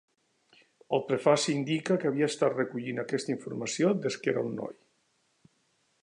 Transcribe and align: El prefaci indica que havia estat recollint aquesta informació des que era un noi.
El 0.97 1.03
prefaci 1.09 1.51
indica 1.57 1.97
que 2.03 2.07
havia 2.11 2.29
estat 2.33 2.55
recollint 2.55 3.01
aquesta 3.03 3.33
informació 3.35 3.91
des 4.07 4.17
que 4.23 4.33
era 4.33 4.45
un 4.49 4.57
noi. 4.61 4.75